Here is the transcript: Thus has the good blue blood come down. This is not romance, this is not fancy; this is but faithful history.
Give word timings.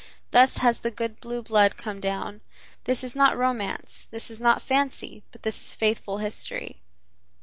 Thus 0.31 0.57
has 0.57 0.79
the 0.81 0.89
good 0.89 1.19
blue 1.19 1.43
blood 1.43 1.77
come 1.77 1.99
down. 1.99 2.41
This 2.85 3.03
is 3.03 3.15
not 3.15 3.37
romance, 3.37 4.07
this 4.09 4.31
is 4.31 4.41
not 4.41 4.59
fancy; 4.59 5.23
this 5.43 5.61
is 5.61 5.75
but 5.75 5.79
faithful 5.79 6.17
history. 6.17 6.81